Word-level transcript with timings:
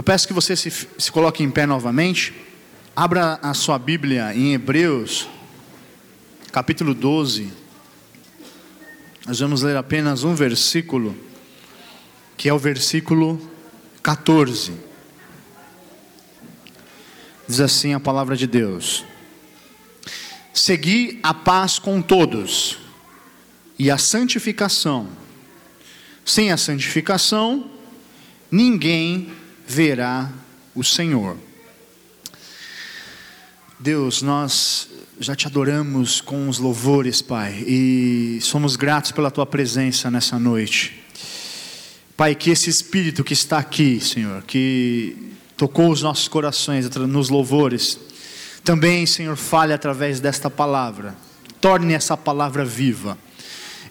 Eu 0.00 0.02
peço 0.02 0.26
que 0.26 0.32
você 0.32 0.56
se, 0.56 0.70
se 0.70 1.12
coloque 1.12 1.42
em 1.42 1.50
pé 1.50 1.66
novamente. 1.66 2.32
Abra 2.96 3.38
a 3.42 3.52
sua 3.52 3.78
Bíblia 3.78 4.34
em 4.34 4.54
Hebreus, 4.54 5.28
capítulo 6.50 6.94
12. 6.94 7.52
Nós 9.26 9.40
vamos 9.40 9.60
ler 9.60 9.76
apenas 9.76 10.24
um 10.24 10.34
versículo, 10.34 11.14
que 12.34 12.48
é 12.48 12.54
o 12.54 12.58
versículo 12.58 13.38
14. 14.02 14.72
Diz 17.46 17.60
assim 17.60 17.92
a 17.92 18.00
palavra 18.00 18.34
de 18.38 18.46
Deus: 18.46 19.04
Segui 20.54 21.20
a 21.22 21.34
paz 21.34 21.78
com 21.78 22.00
todos 22.00 22.78
e 23.78 23.90
a 23.90 23.98
santificação. 23.98 25.10
Sem 26.24 26.50
a 26.50 26.56
santificação, 26.56 27.70
ninguém 28.50 29.38
verá 29.70 30.30
o 30.74 30.82
Senhor. 30.82 31.36
Deus, 33.78 34.20
nós 34.20 34.88
já 35.20 35.36
te 35.36 35.46
adoramos 35.46 36.20
com 36.20 36.48
os 36.48 36.58
louvores, 36.58 37.22
Pai, 37.22 37.64
e 37.66 38.38
somos 38.42 38.74
gratos 38.74 39.12
pela 39.12 39.30
tua 39.30 39.46
presença 39.46 40.10
nessa 40.10 40.38
noite. 40.38 41.02
Pai, 42.16 42.34
que 42.34 42.50
esse 42.50 42.68
espírito 42.68 43.22
que 43.22 43.32
está 43.32 43.58
aqui, 43.58 44.00
Senhor, 44.00 44.42
que 44.42 45.16
tocou 45.56 45.90
os 45.90 46.02
nossos 46.02 46.26
corações 46.26 46.88
nos 46.90 47.28
louvores, 47.28 47.98
também, 48.64 49.06
Senhor, 49.06 49.36
fale 49.36 49.72
através 49.72 50.20
desta 50.20 50.50
palavra. 50.50 51.16
Torne 51.60 51.94
essa 51.94 52.16
palavra 52.16 52.64
viva 52.64 53.16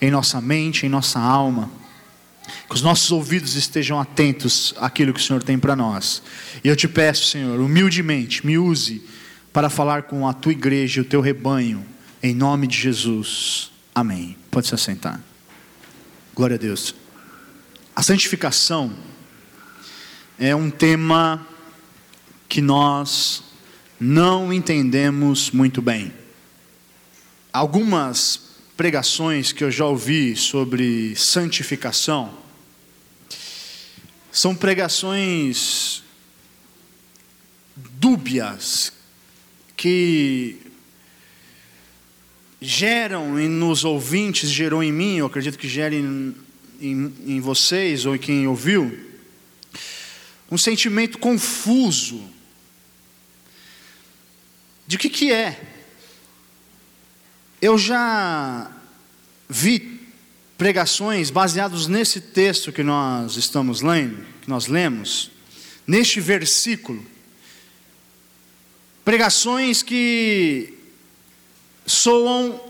em 0.01 0.11
nossa 0.11 0.41
mente, 0.41 0.85
em 0.85 0.89
nossa 0.89 1.19
alma. 1.19 1.78
Que 2.67 2.75
os 2.75 2.81
nossos 2.81 3.11
ouvidos 3.11 3.55
estejam 3.55 3.99
atentos 3.99 4.73
àquilo 4.77 5.13
que 5.13 5.19
o 5.19 5.23
Senhor 5.23 5.43
tem 5.43 5.57
para 5.57 5.75
nós. 5.75 6.21
E 6.63 6.67
eu 6.67 6.75
te 6.75 6.87
peço, 6.87 7.27
Senhor, 7.27 7.59
humildemente, 7.59 8.45
me 8.45 8.57
use 8.57 9.03
para 9.51 9.69
falar 9.69 10.03
com 10.03 10.27
a 10.27 10.33
tua 10.33 10.51
igreja 10.51 10.99
e 10.99 11.01
o 11.01 11.05
teu 11.05 11.21
rebanho, 11.21 11.85
em 12.21 12.33
nome 12.33 12.67
de 12.67 12.77
Jesus. 12.77 13.71
Amém. 13.93 14.37
Pode 14.51 14.67
se 14.67 14.75
assentar. 14.75 15.21
Glória 16.33 16.55
a 16.55 16.59
Deus. 16.59 16.95
A 17.95 18.01
santificação 18.03 18.93
é 20.37 20.55
um 20.55 20.69
tema 20.69 21.45
que 22.47 22.61
nós 22.61 23.43
não 23.99 24.53
entendemos 24.53 25.51
muito 25.51 25.81
bem. 25.81 26.13
Algumas 27.51 28.48
pregações 28.79 29.51
que 29.51 29.61
eu 29.61 29.69
já 29.69 29.85
ouvi 29.85 30.37
sobre 30.37 31.13
santificação 31.13 32.33
são 34.31 34.55
pregações 34.55 36.01
dúbias 37.75 38.93
que 39.75 40.61
geram 42.61 43.33
nos 43.49 43.83
ouvintes, 43.83 44.49
gerou 44.49 44.81
em 44.81 44.93
mim, 44.93 45.17
eu 45.17 45.25
acredito 45.25 45.59
que 45.59 45.67
gere 45.67 45.97
em, 45.97 46.33
em, 46.79 47.41
vocês 47.41 48.05
ou 48.05 48.15
em 48.15 48.17
quem 48.17 48.47
ouviu, 48.47 48.97
um 50.49 50.57
sentimento 50.57 51.17
confuso 51.17 52.23
de 54.87 54.97
que, 54.97 55.09
que 55.09 55.33
é. 55.33 55.78
Eu 57.61 57.77
já 57.77 58.71
vi 59.49 59.99
pregações 60.57 61.29
baseados 61.29 61.87
nesse 61.87 62.21
texto 62.21 62.71
que 62.71 62.83
nós 62.83 63.35
estamos 63.35 63.81
lendo, 63.81 64.25
que 64.41 64.49
nós 64.49 64.67
lemos, 64.67 65.29
neste 65.85 66.21
versículo. 66.21 67.05
Pregações 69.03 69.83
que 69.83 70.73
soam 71.85 72.61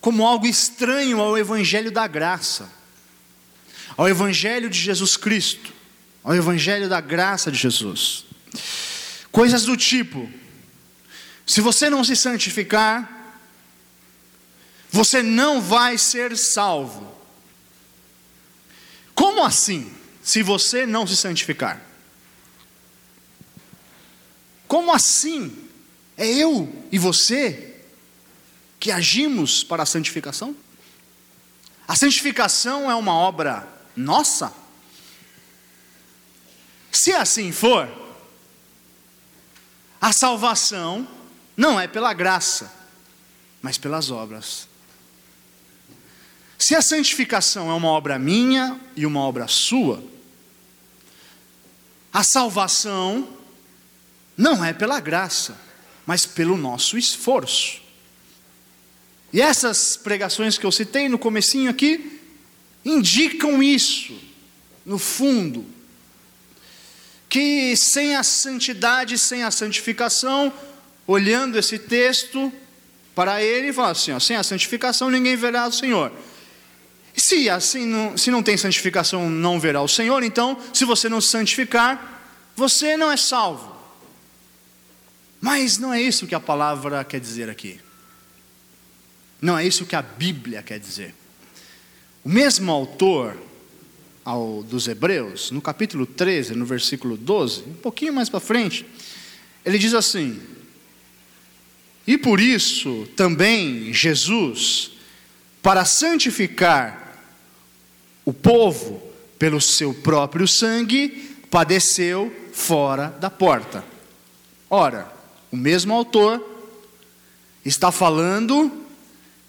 como 0.00 0.26
algo 0.26 0.46
estranho 0.46 1.20
ao 1.20 1.38
evangelho 1.38 1.92
da 1.92 2.08
graça, 2.08 2.68
ao 3.96 4.08
evangelho 4.08 4.68
de 4.68 4.80
Jesus 4.80 5.16
Cristo, 5.16 5.72
ao 6.24 6.34
evangelho 6.34 6.88
da 6.88 7.00
graça 7.00 7.52
de 7.52 7.58
Jesus. 7.58 8.24
Coisas 9.30 9.64
do 9.64 9.76
tipo: 9.76 10.28
se 11.46 11.60
você 11.60 11.88
não 11.88 12.02
se 12.02 12.16
santificar, 12.16 13.13
você 14.94 15.24
não 15.24 15.60
vai 15.60 15.98
ser 15.98 16.38
salvo. 16.38 17.12
Como 19.12 19.44
assim? 19.44 19.92
Se 20.22 20.40
você 20.40 20.86
não 20.86 21.04
se 21.04 21.16
santificar? 21.16 21.82
Como 24.68 24.92
assim? 24.92 25.68
É 26.16 26.28
eu 26.28 26.72
e 26.92 26.98
você 27.00 27.74
que 28.78 28.92
agimos 28.92 29.64
para 29.64 29.82
a 29.82 29.86
santificação? 29.86 30.54
A 31.88 31.96
santificação 31.96 32.88
é 32.88 32.94
uma 32.94 33.14
obra 33.14 33.66
nossa? 33.96 34.54
Se 36.92 37.12
assim 37.12 37.50
for, 37.50 37.90
a 40.00 40.12
salvação 40.12 41.08
não 41.56 41.80
é 41.80 41.88
pela 41.88 42.14
graça, 42.14 42.72
mas 43.60 43.76
pelas 43.76 44.12
obras. 44.12 44.72
Se 46.66 46.74
a 46.74 46.80
santificação 46.80 47.70
é 47.70 47.74
uma 47.74 47.88
obra 47.88 48.18
minha 48.18 48.80
e 48.96 49.04
uma 49.04 49.20
obra 49.20 49.46
sua, 49.46 50.02
a 52.10 52.24
salvação 52.24 53.28
não 54.34 54.64
é 54.64 54.72
pela 54.72 54.98
graça, 54.98 55.60
mas 56.06 56.24
pelo 56.24 56.56
nosso 56.56 56.96
esforço. 56.96 57.82
E 59.30 59.42
essas 59.42 59.94
pregações 59.94 60.56
que 60.56 60.64
eu 60.64 60.72
citei 60.72 61.06
no 61.06 61.18
comecinho 61.18 61.70
aqui 61.70 62.18
indicam 62.82 63.62
isso, 63.62 64.18
no 64.86 64.98
fundo, 64.98 65.66
que 67.28 67.76
sem 67.76 68.16
a 68.16 68.22
santidade, 68.22 69.18
sem 69.18 69.42
a 69.42 69.50
santificação, 69.50 70.50
olhando 71.06 71.58
esse 71.58 71.78
texto 71.78 72.50
para 73.14 73.42
ele 73.42 73.70
fala 73.70 73.90
assim: 73.90 74.12
ó, 74.12 74.18
sem 74.18 74.34
a 74.34 74.42
santificação 74.42 75.10
ninguém 75.10 75.36
verá 75.36 75.68
o 75.68 75.72
Senhor. 75.72 76.10
Se 77.16 77.48
assim 77.48 77.86
não, 77.86 78.18
se 78.18 78.30
não 78.30 78.42
tem 78.42 78.56
santificação, 78.56 79.30
não 79.30 79.60
verá 79.60 79.80
o 79.80 79.88
Senhor, 79.88 80.22
então, 80.22 80.58
se 80.72 80.84
você 80.84 81.08
não 81.08 81.20
se 81.20 81.28
santificar, 81.28 82.22
você 82.56 82.96
não 82.96 83.10
é 83.10 83.16
salvo. 83.16 83.74
Mas 85.40 85.78
não 85.78 85.92
é 85.92 86.00
isso 86.00 86.26
que 86.26 86.34
a 86.34 86.40
palavra 86.40 87.04
quer 87.04 87.20
dizer 87.20 87.48
aqui. 87.48 87.78
Não 89.40 89.58
é 89.58 89.66
isso 89.66 89.86
que 89.86 89.94
a 89.94 90.02
Bíblia 90.02 90.62
quer 90.62 90.78
dizer. 90.80 91.14
O 92.24 92.28
mesmo 92.28 92.72
autor 92.72 93.36
ao, 94.24 94.62
dos 94.62 94.88
Hebreus, 94.88 95.50
no 95.50 95.60
capítulo 95.60 96.06
13, 96.06 96.54
no 96.54 96.64
versículo 96.64 97.16
12, 97.16 97.62
um 97.62 97.74
pouquinho 97.74 98.12
mais 98.12 98.28
para 98.28 98.40
frente, 98.40 98.86
ele 99.64 99.78
diz 99.78 99.92
assim: 99.92 100.40
e 102.06 102.18
por 102.18 102.40
isso 102.40 103.08
também 103.16 103.92
Jesus, 103.92 104.92
para 105.62 105.84
santificar 105.84 107.03
o 108.24 108.32
povo 108.32 109.02
pelo 109.38 109.60
seu 109.60 109.92
próprio 109.92 110.48
sangue, 110.48 111.36
padeceu 111.50 112.34
fora 112.52 113.08
da 113.20 113.28
porta. 113.28 113.84
Ora, 114.70 115.12
o 115.52 115.56
mesmo 115.56 115.92
autor 115.92 116.42
está 117.64 117.92
falando 117.92 118.72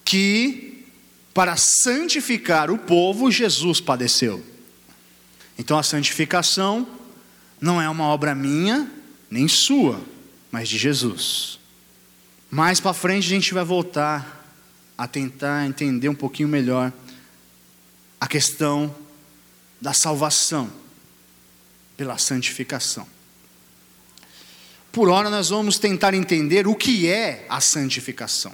que 0.03 0.85
para 1.33 1.55
santificar 1.57 2.71
o 2.71 2.77
povo, 2.77 3.31
Jesus 3.31 3.79
padeceu. 3.79 4.43
Então 5.57 5.77
a 5.77 5.83
santificação 5.83 6.87
não 7.59 7.81
é 7.81 7.89
uma 7.89 8.05
obra 8.05 8.35
minha, 8.35 8.91
nem 9.29 9.47
sua, 9.47 10.01
mas 10.51 10.69
de 10.69 10.77
Jesus. 10.77 11.59
Mais 12.49 12.79
para 12.79 12.93
frente 12.93 13.25
a 13.25 13.29
gente 13.29 13.53
vai 13.53 13.63
voltar 13.63 14.45
a 14.97 15.07
tentar 15.07 15.65
entender 15.65 16.07
um 16.07 16.15
pouquinho 16.15 16.47
melhor 16.47 16.93
a 18.25 18.27
questão 18.27 18.93
da 19.79 19.93
salvação 19.93 20.67
pela 21.95 22.17
santificação. 22.17 23.07
Por 24.91 25.09
hora 25.09 25.29
nós 25.29 25.49
vamos 25.49 25.77
tentar 25.77 26.15
entender 26.15 26.65
o 26.65 26.73
que 26.73 27.07
é 27.07 27.45
a 27.47 27.61
santificação. 27.61 28.51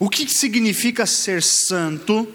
O 0.00 0.10
que 0.10 0.28
significa 0.28 1.06
ser 1.06 1.40
santo, 1.44 2.26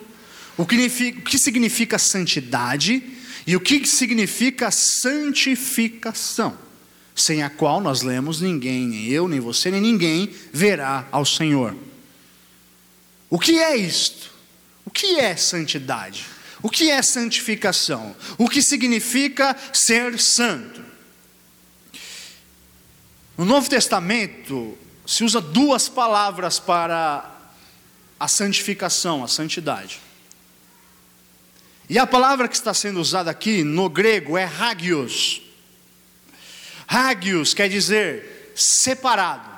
o 0.57 0.65
que, 0.65 1.38
significa 1.38 2.00
santidade 2.00 3.04
e 3.45 3.54
o 3.54 3.59
que 3.59 3.86
significa 3.86 4.71
santificação 4.71 6.57
sem 7.13 7.44
a 7.44 7.50
qual 7.50 7.81
nós 7.81 8.04
lemos 8.04 8.39
ninguém, 8.39 8.88
nem 8.88 9.07
eu, 9.09 9.27
nem 9.27 9.42
você, 9.42 9.69
nem 9.69 9.81
ninguém 9.81 10.33
verá 10.54 11.06
ao 11.12 11.25
Senhor. 11.25 11.75
O 13.30 13.38
que 13.38 13.59
é 13.59 13.75
isto? 13.75 14.31
O 14.86 14.89
que 14.89 15.19
é 15.19 15.36
santidade? 15.36 16.25
O 16.62 16.69
que 16.69 16.92
é 16.92 17.01
santificação? 17.01 18.16
O 18.38 18.48
que 18.48 18.62
significa 18.62 19.56
ser 19.74 20.19
santo? 20.19 20.83
No 23.38 23.45
Novo 23.45 23.69
Testamento 23.69 24.78
se 25.06 25.24
usa 25.24 25.42
duas 25.42 25.89
palavras 25.89 26.60
para 26.60 27.30
a 28.19 28.28
santificação, 28.28 29.24
a 29.24 29.28
santidade. 29.28 30.00
E 31.89 31.98
a 31.98 32.06
palavra 32.06 32.48
que 32.48 32.56
está 32.56 32.74
sendo 32.74 33.01
usada 33.01 33.31
aqui 33.31 33.63
no 33.63 33.89
grego 33.89 34.38
é 34.38 34.45
hagios. 34.45 35.42
Hagios 36.88 37.54
quer 37.54 37.68
dizer 37.68 38.54
separado. 38.56 39.50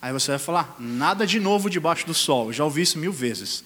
Aí 0.00 0.12
você 0.12 0.30
vai 0.30 0.38
falar, 0.38 0.76
nada 0.78 1.26
de 1.26 1.40
novo 1.40 1.68
debaixo 1.68 2.06
do 2.06 2.14
sol, 2.14 2.52
já 2.52 2.64
ouvi 2.64 2.82
isso 2.82 2.98
mil 2.98 3.12
vezes. 3.12 3.64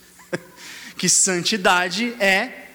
Que 0.98 1.08
santidade 1.08 2.14
é 2.20 2.66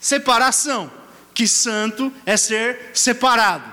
separação, 0.00 0.90
que 1.34 1.46
santo 1.46 2.12
é 2.24 2.36
ser 2.36 2.92
separado. 2.94 3.70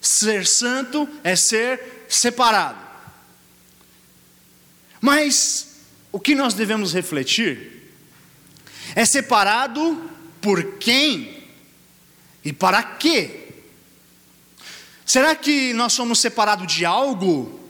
Ser 0.00 0.46
santo 0.46 1.08
é 1.22 1.36
ser 1.36 2.06
separado. 2.08 2.78
Mas 5.00 5.76
o 6.10 6.18
que 6.18 6.34
nós 6.34 6.54
devemos 6.54 6.92
refletir 6.92 7.92
é 8.94 9.04
separado 9.04 10.10
por 10.40 10.78
quem 10.78 11.44
e 12.44 12.52
para 12.52 12.82
quê? 12.82 13.48
Será 15.04 15.34
que 15.34 15.72
nós 15.74 15.92
somos 15.92 16.20
separados 16.20 16.72
de 16.72 16.84
algo? 16.84 17.65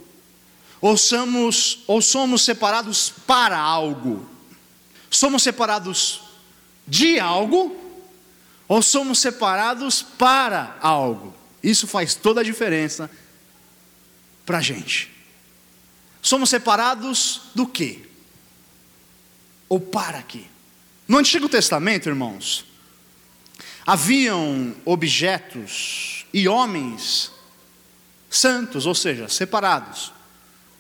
Ou 0.87 0.97
somos, 0.97 1.81
ou 1.89 2.01
somos 2.01 2.45
separados 2.45 3.11
para 3.27 3.59
algo? 3.59 4.25
Somos 5.11 5.43
separados 5.43 6.23
de 6.87 7.19
algo? 7.19 7.77
Ou 8.69 8.81
somos 8.81 9.19
separados 9.19 10.01
para 10.01 10.79
algo? 10.81 11.35
Isso 11.61 11.89
faz 11.89 12.15
toda 12.15 12.41
a 12.41 12.45
diferença 12.45 13.11
para 14.45 14.59
a 14.59 14.63
gente. 14.63 15.13
Somos 16.23 16.51
separados 16.51 17.41
do 17.53 17.67
quê? 17.67 18.03
Ou 19.69 19.81
para 19.81 20.23
quê? 20.23 20.45
No 21.09 21.19
Antigo 21.19 21.49
Testamento, 21.49 22.09
irmãos, 22.09 22.65
haviam 23.85 24.73
objetos 24.85 26.27
e 26.33 26.47
homens 26.47 27.33
santos, 28.31 28.87
ou 28.87 28.95
seja, 28.95 29.29
separados. 29.29 30.15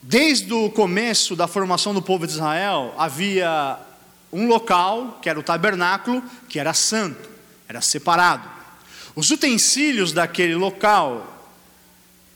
Desde 0.08 0.55
o 0.55 0.70
começo 0.70 1.35
da 1.35 1.49
formação 1.49 1.93
do 1.93 2.00
povo 2.00 2.29
de 2.29 2.32
Israel, 2.32 2.94
havia 2.97 3.76
um 4.32 4.47
local, 4.47 5.19
que 5.20 5.29
era 5.29 5.37
o 5.37 5.43
tabernáculo, 5.43 6.23
que 6.49 6.61
era 6.61 6.73
santo, 6.73 7.29
era 7.69 7.81
separado. 7.81 8.49
Os 9.17 9.32
utensílios 9.32 10.12
daquele 10.12 10.55
local, 10.55 11.50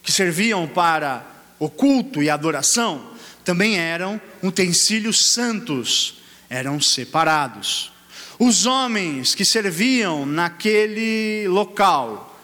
que 0.02 0.10
serviam 0.10 0.66
para 0.66 1.24
o 1.60 1.70
culto 1.70 2.20
e 2.20 2.28
adoração, 2.28 3.12
também 3.44 3.78
eram 3.78 4.20
utensílios 4.42 5.32
santos, 5.32 6.14
eram 6.48 6.80
separados. 6.80 7.92
Os 8.36 8.66
homens 8.66 9.32
que 9.32 9.44
serviam 9.44 10.26
naquele 10.26 11.46
local, 11.46 12.36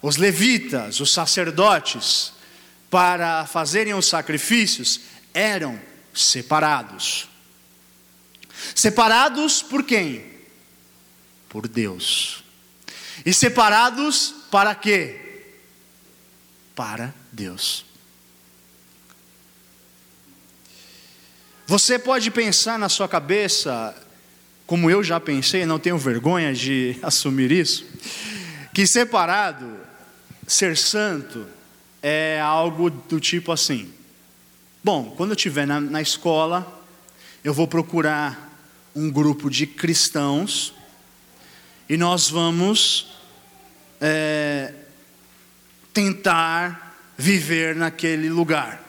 os 0.00 0.16
levitas, 0.16 0.98
os 0.98 1.12
sacerdotes, 1.12 2.31
para 2.92 3.46
fazerem 3.46 3.94
os 3.94 4.06
sacrifícios, 4.06 5.00
eram 5.32 5.80
separados. 6.12 7.26
Separados 8.74 9.62
por 9.62 9.82
quem? 9.82 10.30
Por 11.48 11.66
Deus. 11.66 12.44
E 13.24 13.32
separados 13.32 14.34
para 14.50 14.74
quê? 14.74 15.46
Para 16.76 17.14
Deus. 17.32 17.86
Você 21.66 21.98
pode 21.98 22.30
pensar 22.30 22.78
na 22.78 22.90
sua 22.90 23.08
cabeça, 23.08 23.96
como 24.66 24.90
eu 24.90 25.02
já 25.02 25.18
pensei, 25.18 25.64
não 25.64 25.78
tenho 25.78 25.96
vergonha 25.96 26.52
de 26.52 26.94
assumir 27.02 27.52
isso, 27.52 27.86
que 28.74 28.86
separado, 28.86 29.80
ser 30.46 30.76
santo, 30.76 31.48
é 32.02 32.40
algo 32.40 32.90
do 32.90 33.20
tipo 33.20 33.52
assim. 33.52 33.92
Bom, 34.82 35.14
quando 35.16 35.30
eu 35.30 35.36
estiver 35.36 35.66
na, 35.66 35.80
na 35.80 36.02
escola, 36.02 36.82
eu 37.44 37.54
vou 37.54 37.68
procurar 37.68 38.50
um 38.94 39.10
grupo 39.10 39.48
de 39.48 39.66
cristãos 39.66 40.74
e 41.88 41.96
nós 41.96 42.28
vamos 42.28 43.14
é, 44.00 44.74
tentar 45.94 46.96
viver 47.16 47.76
naquele 47.76 48.28
lugar. 48.28 48.82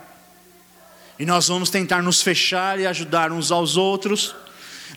E 1.19 1.25
nós 1.25 1.47
vamos 1.47 1.69
tentar 1.69 2.01
nos 2.01 2.21
fechar 2.21 2.79
e 2.79 2.87
ajudar 2.87 3.31
uns 3.31 3.51
aos 3.51 3.77
outros, 3.77 4.35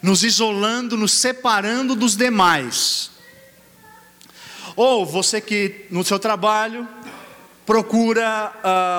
nos 0.03 0.23
isolando, 0.23 0.97
nos 0.97 1.21
separando 1.21 1.95
dos 1.95 2.17
demais. 2.17 3.11
Ou 4.75 5.05
você 5.05 5.41
que 5.41 5.87
no 5.91 6.03
seu 6.03 6.19
trabalho 6.19 6.89
procura 7.67 8.53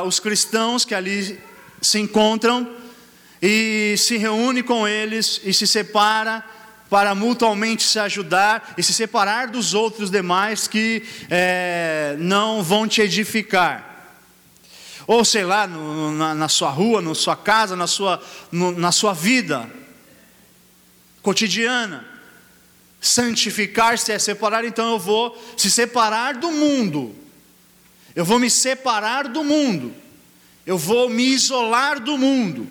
uh, 0.04 0.08
os 0.08 0.20
cristãos 0.20 0.86
que 0.86 0.94
ali 0.94 1.40
se 1.82 2.00
encontram 2.00 2.70
e 3.42 3.96
se 3.98 4.18
reúne 4.18 4.62
com 4.62 4.88
eles 4.88 5.42
e 5.44 5.54
se 5.54 5.66
separa 5.66 6.44
para 6.90 7.16
mutuamente 7.16 7.84
se 7.84 7.98
ajudar 7.98 8.74
e 8.78 8.84
se 8.84 8.94
separar 8.94 9.48
dos 9.48 9.74
outros 9.74 10.12
demais 10.12 10.68
que 10.68 11.04
é, 11.30 12.16
não 12.20 12.62
vão 12.62 12.88
te 12.88 13.02
edificar 13.02 13.88
ou 15.08 15.24
sei 15.24 15.46
lá, 15.46 15.66
no, 15.66 16.12
na, 16.12 16.36
na, 16.36 16.50
sua 16.50 16.70
rua, 16.70 17.02
na 17.02 17.16
sua 17.16 17.36
casa, 17.36 17.78
na 17.78 17.88
sua, 17.88 18.22
no, 18.52 18.74
na 18.74 18.92
sua 18.92 19.14
vida 19.14 19.72
cotidiana. 21.22 22.06
Santificar-se 23.00 24.12
é 24.12 24.20
separar, 24.20 24.66
então 24.66 24.92
eu 24.92 25.00
vou 25.00 25.42
se 25.56 25.72
separar 25.72 26.34
do 26.34 26.52
mundo, 26.52 27.16
eu 28.18 28.26
vou 28.26 28.40
me 28.40 28.50
separar 28.50 29.28
do 29.28 29.44
mundo, 29.44 29.94
eu 30.66 30.78
vou 30.78 31.08
me 31.08 31.24
isolar 31.24 32.00
do 32.00 32.18
mundo, 32.18 32.68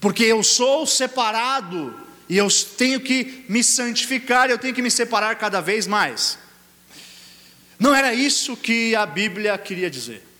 porque 0.00 0.24
eu 0.24 0.42
sou 0.42 0.86
separado 0.86 1.94
e 2.26 2.38
eu 2.38 2.48
tenho 2.78 2.98
que 2.98 3.44
me 3.48 3.62
santificar, 3.62 4.48
eu 4.48 4.56
tenho 4.56 4.74
que 4.74 4.80
me 4.80 4.90
separar 4.90 5.36
cada 5.36 5.60
vez 5.60 5.86
mais. 5.86 6.38
Não 7.78 7.94
era 7.94 8.14
isso 8.14 8.56
que 8.56 8.96
a 8.96 9.04
Bíblia 9.04 9.56
queria 9.58 9.90
dizer 9.90 10.32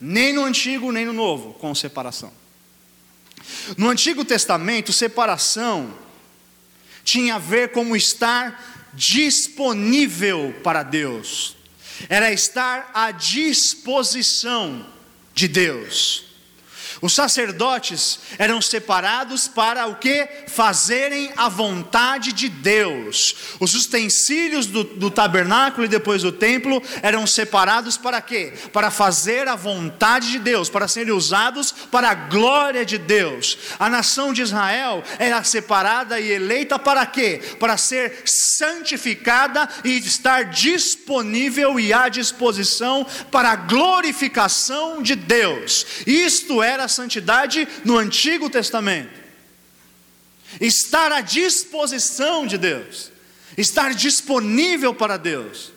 nem 0.00 0.32
no 0.32 0.44
Antigo 0.44 0.92
nem 0.92 1.06
no 1.06 1.12
Novo, 1.12 1.54
com 1.54 1.74
separação. 1.74 2.30
No 3.76 3.88
Antigo 3.88 4.24
Testamento, 4.24 4.92
separação 4.92 5.94
tinha 7.02 7.36
a 7.36 7.38
ver 7.38 7.70
com 7.70 7.94
estar 7.94 8.90
disponível 8.92 10.54
para 10.62 10.82
Deus, 10.82 11.56
era 12.08 12.32
estar 12.32 12.90
à 12.94 13.10
disposição 13.10 14.86
de 15.34 15.48
Deus. 15.48 16.33
Os 17.00 17.14
sacerdotes 17.14 18.20
eram 18.38 18.60
separados 18.60 19.48
para 19.48 19.86
o 19.86 19.96
que? 19.96 20.28
Fazerem 20.48 21.32
a 21.36 21.48
vontade 21.48 22.32
de 22.32 22.48
Deus. 22.48 23.34
Os 23.60 23.74
utensílios 23.74 24.66
do, 24.66 24.84
do 24.84 25.10
tabernáculo 25.10 25.84
e 25.84 25.88
depois 25.88 26.22
do 26.22 26.32
templo 26.32 26.82
eram 27.02 27.26
separados 27.26 27.96
para 27.96 28.20
quê? 28.20 28.52
Para 28.72 28.90
fazer 28.90 29.48
a 29.48 29.56
vontade 29.56 30.30
de 30.30 30.38
Deus, 30.38 30.68
para 30.68 30.88
serem 30.88 31.12
usados 31.12 31.72
para 31.90 32.10
a 32.10 32.14
glória 32.14 32.84
de 32.84 32.98
Deus. 32.98 33.58
A 33.78 33.88
nação 33.88 34.32
de 34.32 34.42
Israel 34.42 35.02
era 35.18 35.42
separada 35.44 36.20
e 36.20 36.30
eleita 36.30 36.78
para 36.78 37.04
quê? 37.06 37.40
Para 37.58 37.76
ser 37.76 38.22
santificada 38.24 39.68
e 39.84 39.98
estar 39.98 40.44
disponível 40.44 41.78
e 41.78 41.92
à 41.92 42.08
disposição 42.08 43.06
para 43.30 43.50
a 43.50 43.56
glorificação 43.56 45.02
de 45.02 45.14
Deus. 45.14 45.86
Isto 46.06 46.62
era 46.62 46.83
santidade 46.88 47.66
no 47.84 47.98
Antigo 47.98 48.48
Testamento. 48.48 49.22
Estar 50.60 51.10
à 51.12 51.20
disposição 51.20 52.46
de 52.46 52.56
Deus, 52.56 53.10
estar 53.56 53.94
disponível 53.94 54.94
para 54.94 55.16
Deus. 55.16 55.72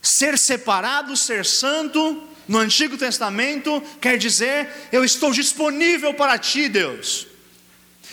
Ser 0.00 0.38
separado, 0.38 1.16
ser 1.16 1.44
santo, 1.44 2.26
no 2.48 2.58
Antigo 2.58 2.96
Testamento 2.96 3.82
quer 4.00 4.16
dizer: 4.16 4.68
eu 4.90 5.04
estou 5.04 5.32
disponível 5.32 6.14
para 6.14 6.38
ti, 6.38 6.68
Deus. 6.68 7.26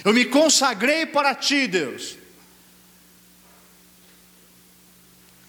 Eu 0.04 0.14
me 0.14 0.26
consagrei 0.26 1.06
para 1.06 1.34
ti, 1.34 1.68
Deus. 1.68 2.18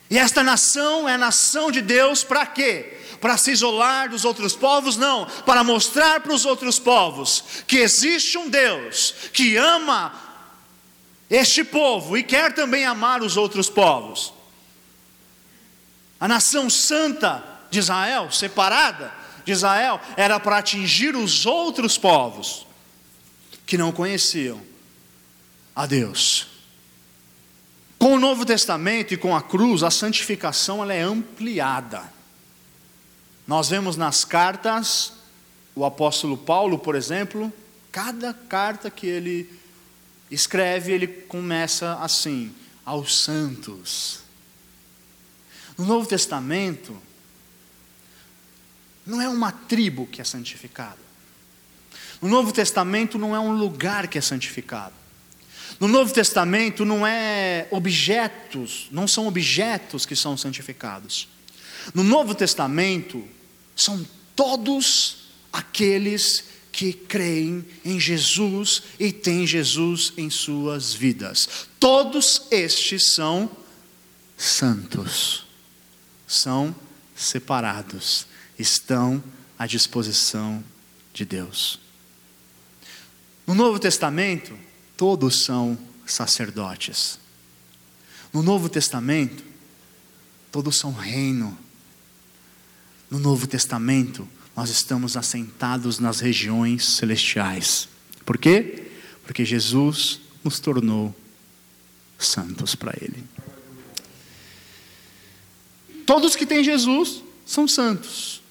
E 0.08 0.16
esta 0.16 0.42
nação 0.42 1.08
é 1.08 1.14
a 1.14 1.18
nação 1.18 1.70
de 1.70 1.82
Deus 1.82 2.22
para 2.22 2.46
quê? 2.46 2.96
Para 3.26 3.36
se 3.36 3.50
isolar 3.50 4.08
dos 4.08 4.24
outros 4.24 4.54
povos? 4.54 4.96
Não, 4.96 5.26
para 5.44 5.64
mostrar 5.64 6.20
para 6.20 6.32
os 6.32 6.44
outros 6.44 6.78
povos 6.78 7.42
que 7.66 7.78
existe 7.78 8.38
um 8.38 8.48
Deus 8.48 9.12
que 9.32 9.56
ama 9.56 10.14
este 11.28 11.64
povo 11.64 12.16
e 12.16 12.22
quer 12.22 12.54
também 12.54 12.84
amar 12.84 13.22
os 13.22 13.36
outros 13.36 13.68
povos. 13.68 14.32
A 16.20 16.28
nação 16.28 16.70
santa 16.70 17.44
de 17.68 17.80
Israel, 17.80 18.30
separada 18.30 19.12
de 19.44 19.50
Israel, 19.50 20.00
era 20.16 20.38
para 20.38 20.58
atingir 20.58 21.16
os 21.16 21.46
outros 21.46 21.98
povos 21.98 22.64
que 23.66 23.76
não 23.76 23.90
conheciam 23.90 24.62
a 25.74 25.84
Deus. 25.84 26.46
Com 27.98 28.14
o 28.14 28.20
Novo 28.20 28.46
Testamento 28.46 29.14
e 29.14 29.16
com 29.16 29.34
a 29.34 29.42
cruz, 29.42 29.82
a 29.82 29.90
santificação 29.90 30.80
ela 30.80 30.94
é 30.94 31.02
ampliada. 31.02 32.14
Nós 33.46 33.68
vemos 33.68 33.96
nas 33.96 34.24
cartas, 34.24 35.12
o 35.74 35.84
apóstolo 35.84 36.36
Paulo, 36.36 36.78
por 36.78 36.94
exemplo, 36.94 37.52
cada 37.92 38.34
carta 38.34 38.90
que 38.90 39.06
ele 39.06 39.48
escreve, 40.30 40.92
ele 40.92 41.06
começa 41.06 41.94
assim: 42.00 42.52
aos 42.84 43.22
santos. 43.22 44.20
No 45.78 45.84
Novo 45.84 46.08
Testamento, 46.08 46.96
não 49.06 49.20
é 49.20 49.28
uma 49.28 49.52
tribo 49.52 50.06
que 50.06 50.20
é 50.20 50.24
santificada. 50.24 50.98
No 52.20 52.28
Novo 52.28 52.52
Testamento 52.52 53.18
não 53.18 53.36
é 53.36 53.38
um 53.38 53.52
lugar 53.52 54.08
que 54.08 54.18
é 54.18 54.20
santificado. 54.20 54.94
No 55.78 55.86
Novo 55.86 56.12
Testamento 56.12 56.84
não 56.84 57.06
é 57.06 57.68
objetos, 57.70 58.88
não 58.90 59.06
são 59.06 59.26
objetos 59.26 60.06
que 60.06 60.16
são 60.16 60.36
santificados. 60.36 61.28
No 61.94 62.02
Novo 62.02 62.34
Testamento 62.34 63.22
são 63.76 64.04
todos 64.34 65.18
aqueles 65.52 66.44
que 66.72 66.92
creem 66.92 67.64
em 67.84 68.00
Jesus 68.00 68.82
e 68.98 69.12
têm 69.12 69.46
Jesus 69.46 70.12
em 70.16 70.28
suas 70.28 70.92
vidas. 70.92 71.48
Todos 71.78 72.42
estes 72.50 73.14
são 73.14 73.50
santos, 74.36 75.46
são 76.26 76.74
separados, 77.14 78.26
estão 78.58 79.22
à 79.58 79.66
disposição 79.66 80.62
de 81.14 81.24
Deus. 81.24 81.80
No 83.46 83.54
Novo 83.54 83.78
Testamento, 83.78 84.58
todos 84.96 85.44
são 85.44 85.78
sacerdotes. 86.04 87.18
No 88.32 88.42
Novo 88.42 88.68
Testamento, 88.68 89.42
todos 90.52 90.76
são 90.76 90.92
reino. 90.92 91.56
No 93.10 93.18
Novo 93.18 93.46
Testamento, 93.46 94.28
nós 94.56 94.70
estamos 94.70 95.16
assentados 95.16 95.98
nas 95.98 96.20
regiões 96.20 96.84
celestiais. 96.96 97.88
Por 98.24 98.38
quê? 98.38 98.88
Porque 99.24 99.44
Jesus 99.44 100.20
nos 100.42 100.58
tornou 100.58 101.14
santos 102.18 102.74
para 102.74 102.92
Ele. 103.00 103.22
Todos 106.06 106.34
que 106.34 106.46
têm 106.46 106.64
Jesus 106.64 107.22
são 107.44 107.66
santos, 107.68 108.42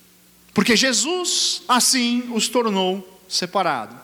porque 0.54 0.76
Jesus 0.76 1.64
assim 1.68 2.30
os 2.34 2.48
tornou 2.48 3.22
separados. 3.28 3.98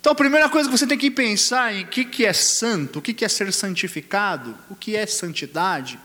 Então 0.00 0.12
a 0.12 0.16
primeira 0.16 0.48
coisa 0.48 0.68
que 0.68 0.76
você 0.78 0.86
tem 0.86 0.96
que 0.96 1.10
pensar 1.10 1.74
em 1.74 1.82
o 1.82 1.88
que, 1.88 2.04
que 2.04 2.24
é 2.24 2.32
santo, 2.32 3.00
o 3.00 3.02
que, 3.02 3.12
que 3.12 3.24
é 3.24 3.28
ser 3.28 3.52
santificado, 3.52 4.56
o 4.70 4.76
que 4.76 4.94
é 4.94 5.04
santidade, 5.04 5.98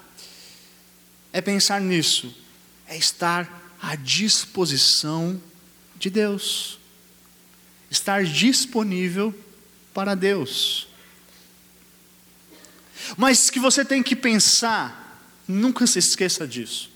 é 1.31 1.39
pensar 1.39 1.79
nisso, 1.79 2.35
é 2.91 2.97
estar 2.97 3.77
à 3.81 3.95
disposição 3.95 5.41
de 5.95 6.09
Deus, 6.09 6.77
estar 7.89 8.25
disponível 8.25 9.33
para 9.93 10.13
Deus. 10.13 10.89
Mas 13.15 13.49
que 13.49 13.61
você 13.61 13.85
tem 13.85 14.03
que 14.03 14.13
pensar, 14.13 15.25
nunca 15.47 15.87
se 15.87 15.99
esqueça 15.99 16.45
disso, 16.45 16.91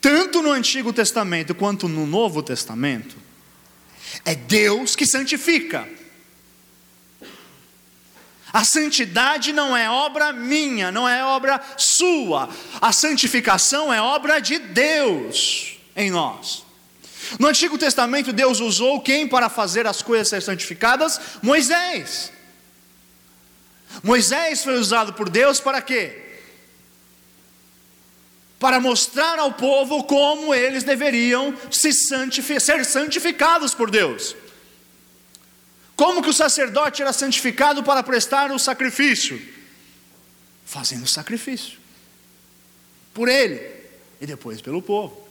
tanto 0.00 0.42
no 0.42 0.50
Antigo 0.50 0.92
Testamento 0.92 1.54
quanto 1.54 1.86
no 1.86 2.04
Novo 2.04 2.42
Testamento, 2.42 3.16
é 4.24 4.34
Deus 4.34 4.96
que 4.96 5.06
santifica. 5.06 5.88
A 8.52 8.64
santidade 8.64 9.52
não 9.52 9.76
é 9.76 9.88
obra 9.88 10.32
minha, 10.32 10.90
não 10.90 11.08
é 11.08 11.24
obra 11.24 11.60
sua. 11.76 12.48
A 12.80 12.92
santificação 12.92 13.92
é 13.92 14.00
obra 14.00 14.40
de 14.40 14.58
Deus 14.58 15.78
em 15.94 16.10
nós. 16.10 16.64
No 17.38 17.48
Antigo 17.48 17.78
Testamento, 17.78 18.32
Deus 18.32 18.60
usou 18.60 19.00
quem 19.00 19.28
para 19.28 19.48
fazer 19.48 19.86
as 19.86 20.02
coisas 20.02 20.28
ser 20.28 20.42
santificadas? 20.42 21.20
Moisés. 21.42 22.32
Moisés 24.02 24.64
foi 24.64 24.78
usado 24.78 25.12
por 25.12 25.28
Deus 25.28 25.60
para 25.60 25.80
quê? 25.80 26.30
para 28.60 28.78
mostrar 28.78 29.38
ao 29.38 29.54
povo 29.54 30.04
como 30.04 30.54
eles 30.54 30.84
deveriam 30.84 31.56
se 31.70 31.90
ser 31.92 32.84
santificados 32.84 33.74
por 33.74 33.90
Deus. 33.90 34.36
Como 36.00 36.22
que 36.22 36.30
o 36.30 36.32
sacerdote 36.32 37.02
era 37.02 37.12
santificado 37.12 37.82
para 37.82 38.02
prestar 38.02 38.50
o 38.50 38.58
sacrifício? 38.58 39.38
Fazendo 40.64 41.06
sacrifício. 41.06 41.78
Por 43.12 43.28
ele 43.28 43.60
e 44.18 44.26
depois 44.26 44.62
pelo 44.62 44.80
povo. 44.80 45.28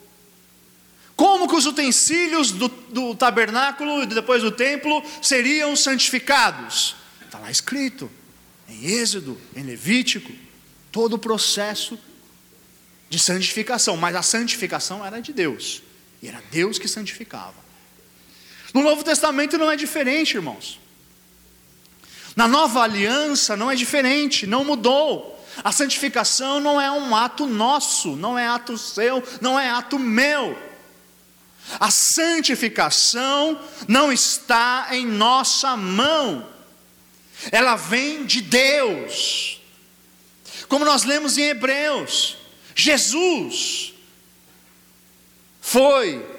Como 1.16 1.48
que 1.48 1.56
os 1.56 1.66
utensílios 1.66 2.52
do, 2.52 2.68
do 2.68 3.16
tabernáculo 3.16 4.04
e 4.04 4.06
depois 4.06 4.44
do 4.44 4.52
templo 4.52 5.04
seriam 5.24 5.76
santificados? 5.76 6.96
Está 7.26 7.40
lá 7.40 7.50
escrito, 7.50 8.08
em 8.68 8.86
Êxodo, 8.86 9.42
em 9.56 9.64
Levítico, 9.64 10.32
todo 10.92 11.14
o 11.14 11.20
processo 11.20 11.98
de 13.10 13.18
santificação, 13.18 13.98
mas 13.98 14.16
a 14.16 14.22
santificação 14.22 15.04
era 15.04 15.20
de 15.20 15.34
Deus, 15.34 15.82
e 16.22 16.28
era 16.28 16.44
Deus 16.52 16.78
que 16.78 16.88
santificava. 16.88 17.69
No 18.74 18.82
Novo 18.82 19.04
Testamento 19.04 19.58
não 19.58 19.72
é 19.72 19.76
diferente, 19.76 20.36
irmãos. 20.36 20.80
Na 22.36 22.48
nova 22.48 22.82
aliança 22.82 23.58
não 23.58 23.70
é 23.70 23.76
diferente, 23.76 24.48
não 24.48 24.64
mudou. 24.64 25.38
A 25.64 25.72
santificação 25.72 26.60
não 26.60 26.80
é 26.80 26.90
um 26.90 27.16
ato 27.16 27.46
nosso, 27.46 28.16
não 28.16 28.38
é 28.38 28.48
ato 28.48 28.78
seu, 28.78 29.24
não 29.42 29.60
é 29.60 29.70
ato 29.70 30.00
meu. 30.00 30.58
A 31.80 31.90
santificação 31.92 33.60
não 33.88 34.12
está 34.12 34.88
em 34.92 35.06
nossa 35.06 35.76
mão, 35.76 36.48
ela 37.52 37.76
vem 37.76 38.26
de 38.26 38.42
Deus. 38.42 39.60
Como 40.68 40.86
nós 40.86 41.04
lemos 41.04 41.38
em 41.38 41.44
Hebreus, 41.44 42.38
Jesus 42.76 43.94
foi 45.60 46.39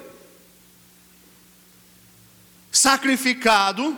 sacrificado 2.71 3.97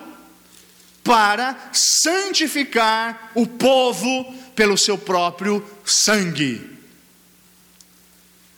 para 1.04 1.72
santificar 1.74 3.32
o 3.36 3.46
povo 3.46 4.34
pelo 4.56 4.78
seu 4.78 4.98
próprio 4.98 5.66
sangue. 5.86 6.72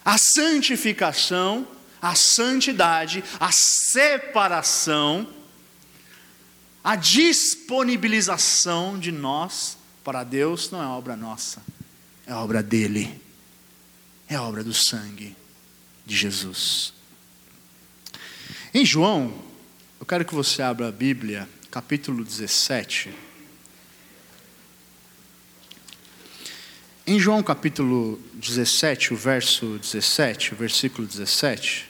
A 0.03 0.17
santificação, 0.17 1.67
a 2.01 2.15
santidade, 2.15 3.24
a 3.39 3.50
separação, 3.51 5.27
a 6.84 6.95
disponibilização 6.95 9.00
de 9.00 9.12
nós 9.12 9.77
para 10.03 10.24
Deus 10.24 10.69
não 10.69 10.84
é 10.84 10.86
obra 10.86 11.15
nossa, 11.15 11.63
é 12.27 12.34
obra 12.34 12.62
dele 12.62 13.25
é 14.27 14.39
obra 14.39 14.63
do 14.63 14.74
sangue 14.74 15.36
de 16.05 16.15
Jesus. 16.15 16.93
Em 18.74 18.86
João, 18.86 19.34
eu 20.05 20.07
quero 20.07 20.24
que 20.24 20.35
você 20.35 20.62
abra 20.62 20.89
a 20.89 20.91
Bíblia, 20.91 21.50
capítulo 21.71 22.24
17. 22.24 23.12
Em 27.07 27.19
João 27.19 27.41
capítulo 27.41 28.21
17, 28.35 29.15
o 29.15 29.17
verso 29.17 29.79
17, 29.79 30.53
o 30.53 30.57
versículo 30.57 31.07
17, 31.07 31.89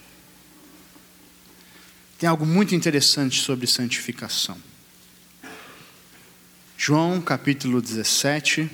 tem 2.17 2.29
algo 2.29 2.45
muito 2.45 2.73
interessante 2.73 3.41
sobre 3.41 3.67
santificação. 3.67 4.57
João 6.77 7.19
capítulo 7.19 7.81
17, 7.81 8.69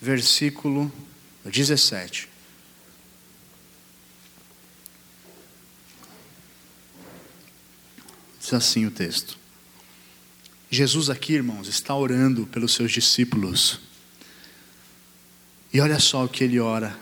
versículo 0.00 0.92
17. 1.44 2.33
Diz 8.44 8.52
assim 8.52 8.84
o 8.84 8.90
texto. 8.90 9.38
Jesus 10.70 11.08
aqui, 11.08 11.32
irmãos, 11.32 11.66
está 11.66 11.94
orando 11.96 12.46
pelos 12.46 12.74
seus 12.74 12.92
discípulos. 12.92 13.80
E 15.72 15.80
olha 15.80 15.98
só 15.98 16.26
o 16.26 16.28
que 16.28 16.44
ele 16.44 16.60
ora 16.60 16.94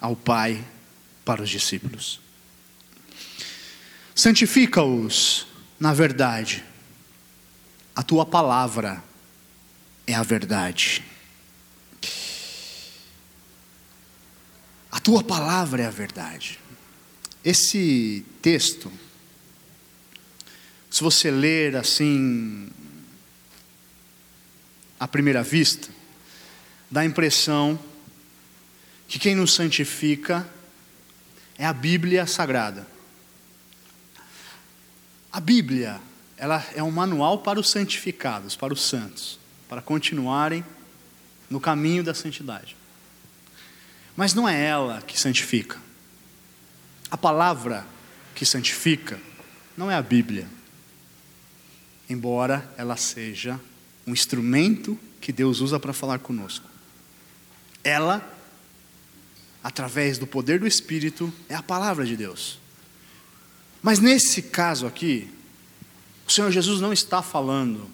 ao 0.00 0.16
Pai 0.16 0.64
para 1.22 1.42
os 1.42 1.50
discípulos. 1.50 2.18
Santifica-os 4.14 5.46
na 5.78 5.92
verdade. 5.92 6.64
A 7.94 8.02
tua 8.02 8.24
palavra 8.24 9.04
é 10.06 10.14
a 10.14 10.22
verdade. 10.22 11.04
A 14.90 14.98
tua 14.98 15.22
palavra 15.22 15.82
é 15.82 15.86
a 15.86 15.90
verdade. 15.90 16.58
Esse 17.44 18.24
texto, 18.40 18.90
se 20.96 21.02
você 21.02 21.30
ler 21.30 21.76
assim, 21.76 22.70
à 24.98 25.06
primeira 25.06 25.42
vista, 25.42 25.90
dá 26.90 27.02
a 27.02 27.04
impressão 27.04 27.78
que 29.06 29.18
quem 29.18 29.34
nos 29.34 29.52
santifica 29.52 30.48
é 31.58 31.66
a 31.66 31.72
Bíblia 31.74 32.26
Sagrada. 32.26 32.86
A 35.30 35.38
Bíblia, 35.38 36.00
ela 36.34 36.64
é 36.74 36.82
um 36.82 36.90
manual 36.90 37.40
para 37.40 37.60
os 37.60 37.68
santificados, 37.68 38.56
para 38.56 38.72
os 38.72 38.80
santos, 38.80 39.38
para 39.68 39.82
continuarem 39.82 40.64
no 41.50 41.60
caminho 41.60 42.02
da 42.02 42.14
santidade. 42.14 42.74
Mas 44.16 44.32
não 44.32 44.48
é 44.48 44.64
ela 44.64 45.02
que 45.02 45.20
santifica. 45.20 45.78
A 47.10 47.18
palavra 47.18 47.86
que 48.34 48.46
santifica 48.46 49.20
não 49.76 49.90
é 49.90 49.94
a 49.94 50.00
Bíblia, 50.00 50.48
embora 52.08 52.72
ela 52.76 52.96
seja 52.96 53.60
um 54.06 54.12
instrumento 54.12 54.98
que 55.20 55.32
Deus 55.32 55.60
usa 55.60 55.80
para 55.80 55.92
falar 55.92 56.20
conosco. 56.20 56.68
Ela, 57.82 58.24
através 59.62 60.18
do 60.18 60.26
poder 60.26 60.60
do 60.60 60.66
Espírito, 60.66 61.32
é 61.48 61.54
a 61.54 61.62
palavra 61.62 62.04
de 62.04 62.16
Deus. 62.16 62.58
Mas 63.82 63.98
nesse 63.98 64.42
caso 64.42 64.86
aqui, 64.86 65.28
o 66.26 66.30
Senhor 66.30 66.50
Jesus 66.50 66.80
não 66.80 66.92
está 66.92 67.22
falando 67.22 67.90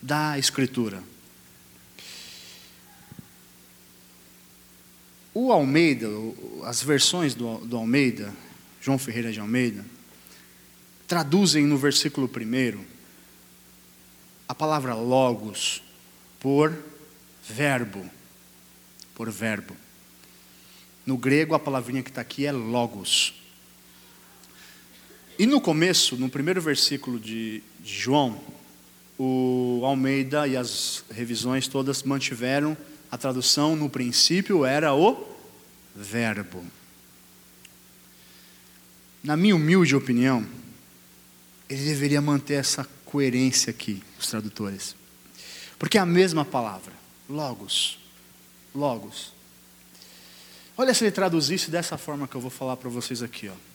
da 0.00 0.38
Escritura. 0.38 1.02
O 5.34 5.52
Almeida, 5.52 6.08
as 6.64 6.82
versões 6.82 7.34
do, 7.34 7.58
do 7.58 7.76
Almeida, 7.76 8.34
João 8.80 8.98
Ferreira 8.98 9.32
de 9.32 9.38
Almeida, 9.38 9.84
traduzem 11.06 11.64
no 11.66 11.78
versículo 11.78 12.28
1 12.28 12.97
a 14.48 14.54
palavra 14.54 14.94
logos 14.94 15.82
por 16.40 16.74
verbo. 17.46 18.08
Por 19.14 19.30
verbo. 19.30 19.76
No 21.04 21.16
grego, 21.16 21.54
a 21.54 21.58
palavrinha 21.58 22.02
que 22.02 22.10
está 22.10 22.20
aqui 22.20 22.46
é 22.46 22.52
logos. 22.52 23.34
E 25.38 25.46
no 25.46 25.60
começo, 25.60 26.16
no 26.16 26.28
primeiro 26.28 26.60
versículo 26.60 27.20
de, 27.20 27.62
João, 27.84 28.40
o 29.18 29.82
Almeida 29.84 30.46
e 30.46 30.56
as 30.56 31.04
revisões 31.10 31.66
todas 31.66 32.02
mantiveram 32.02 32.76
a 33.10 33.16
tradução 33.16 33.74
no 33.74 33.88
princípio 33.88 34.64
era 34.64 34.94
o 34.94 35.26
verbo. 35.96 36.62
Na 39.22 39.36
minha 39.36 39.56
humilde 39.56 39.96
opinião, 39.96 40.46
ele 41.68 41.84
deveria 41.84 42.20
manter 42.20 42.54
essa 42.54 42.84
coerência 43.10 43.70
aqui, 43.70 44.02
os 44.18 44.26
tradutores. 44.26 44.94
Porque 45.78 45.96
é 45.98 46.00
a 46.00 46.06
mesma 46.06 46.44
palavra, 46.44 46.92
logos, 47.28 47.98
logos. 48.74 49.32
Olha 50.76 50.92
se 50.94 51.04
ele 51.04 51.10
traduzisse 51.10 51.70
dessa 51.70 51.96
forma 51.96 52.28
que 52.28 52.34
eu 52.34 52.40
vou 52.40 52.50
falar 52.50 52.76
para 52.76 52.88
vocês 52.88 53.22
aqui, 53.22 53.48
ó 53.48 53.68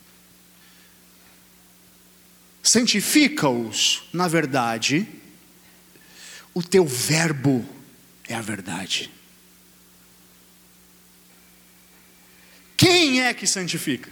santifica-os 2.63 4.03
na 4.13 4.27
verdade, 4.27 5.05
o 6.53 6.63
teu 6.63 6.85
verbo 6.85 7.67
é 8.27 8.33
a 8.33 8.41
verdade. 8.41 9.11
Quem 12.77 13.21
é 13.21 13.33
que 13.33 13.45
santifica? 13.45 14.09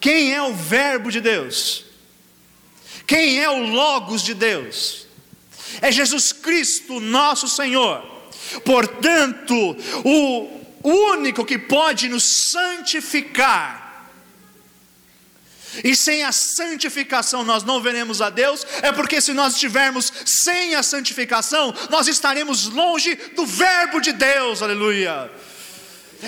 Quem 0.00 0.32
é 0.32 0.42
o 0.42 0.54
Verbo 0.54 1.10
de 1.10 1.20
Deus? 1.20 1.84
Quem 3.06 3.40
é 3.40 3.50
o 3.50 3.66
Logos 3.66 4.22
de 4.22 4.34
Deus? 4.34 5.06
É 5.80 5.90
Jesus 5.90 6.32
Cristo, 6.32 7.00
nosso 7.00 7.48
Senhor. 7.48 8.04
Portanto, 8.64 9.76
o 10.04 10.50
único 10.82 11.44
que 11.44 11.58
pode 11.58 12.08
nos 12.08 12.50
santificar 12.50 13.82
e 15.82 15.96
sem 15.96 16.22
a 16.22 16.32
santificação 16.32 17.44
nós 17.44 17.62
não 17.62 17.80
veremos 17.80 18.20
a 18.20 18.28
Deus, 18.28 18.66
é 18.82 18.92
porque 18.92 19.20
se 19.20 19.32
nós 19.32 19.54
estivermos 19.54 20.12
sem 20.26 20.74
a 20.74 20.82
santificação, 20.82 21.74
nós 21.88 22.08
estaremos 22.08 22.66
longe 22.66 23.14
do 23.14 23.46
Verbo 23.46 24.00
de 24.00 24.12
Deus, 24.12 24.60
aleluia. 24.60 25.30